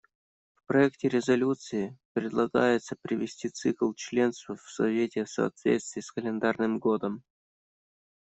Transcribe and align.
В 0.55 0.65
проекте 0.65 1.09
резолюции 1.09 1.95
предлагается 2.13 2.95
привести 3.03 3.49
цикл 3.49 3.93
членства 3.93 4.55
в 4.55 4.67
Совете 4.67 5.25
в 5.25 5.29
соответствие 5.29 6.01
с 6.01 6.11
календарным 6.11 6.79
годом. 6.79 7.21